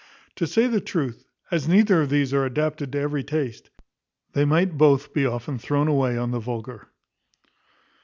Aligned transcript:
To 0.37 0.47
say 0.47 0.65
the 0.65 0.81
truth, 0.81 1.25
as 1.51 1.67
neither 1.67 2.01
of 2.01 2.09
these 2.09 2.33
are 2.33 2.43
adapted 2.43 2.91
to 2.93 2.99
every 2.99 3.23
taste, 3.23 3.69
they 4.33 4.45
might 4.45 4.75
both 4.75 5.13
be 5.13 5.27
often 5.27 5.59
thrown 5.59 5.87
away 5.87 6.17
on 6.17 6.31
the 6.31 6.39
vulgar. 6.39 6.87